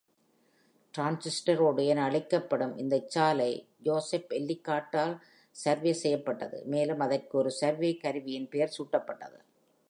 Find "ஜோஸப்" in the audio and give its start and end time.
3.85-4.33